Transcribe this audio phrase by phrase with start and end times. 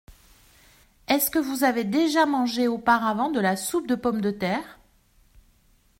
[1.09, 4.79] Est-ce que vous avez déjà mangé auparavant de la soupe de pommes de terre?